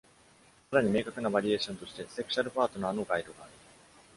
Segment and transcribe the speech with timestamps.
[0.71, 3.51] さらに明確なバリエーションとしてセクシャルパートナーのガイドがある。